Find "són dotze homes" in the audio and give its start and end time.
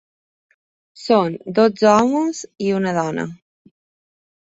1.01-2.43